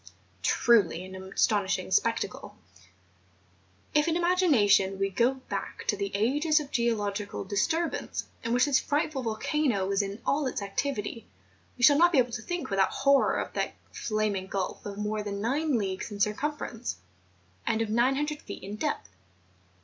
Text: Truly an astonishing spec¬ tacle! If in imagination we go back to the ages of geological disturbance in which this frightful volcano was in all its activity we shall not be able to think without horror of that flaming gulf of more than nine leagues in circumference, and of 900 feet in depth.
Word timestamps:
Truly 0.41 1.05
an 1.05 1.13
astonishing 1.13 1.89
spec¬ 1.89 2.17
tacle! 2.17 2.55
If 3.93 4.07
in 4.07 4.15
imagination 4.17 4.97
we 4.97 5.11
go 5.11 5.35
back 5.47 5.85
to 5.89 5.95
the 5.95 6.09
ages 6.15 6.59
of 6.59 6.71
geological 6.71 7.43
disturbance 7.43 8.25
in 8.43 8.51
which 8.51 8.65
this 8.65 8.79
frightful 8.79 9.21
volcano 9.21 9.85
was 9.87 10.01
in 10.01 10.19
all 10.25 10.47
its 10.47 10.59
activity 10.63 11.27
we 11.77 11.83
shall 11.83 11.99
not 11.99 12.11
be 12.13 12.17
able 12.17 12.31
to 12.31 12.41
think 12.41 12.71
without 12.71 12.89
horror 12.89 13.37
of 13.37 13.53
that 13.53 13.75
flaming 13.91 14.47
gulf 14.47 14.83
of 14.87 14.97
more 14.97 15.21
than 15.21 15.39
nine 15.39 15.77
leagues 15.77 16.09
in 16.09 16.19
circumference, 16.19 16.97
and 17.67 17.79
of 17.83 17.91
900 17.91 18.41
feet 18.41 18.63
in 18.63 18.77
depth. 18.77 19.09